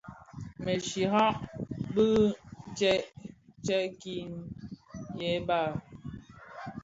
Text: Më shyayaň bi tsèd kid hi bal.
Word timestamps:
Më 0.63 0.73
shyayaň 0.87 1.35
bi 1.93 2.05
tsèd 3.63 3.89
kid 4.01 4.31
hi 5.17 5.29
bal. 5.47 5.71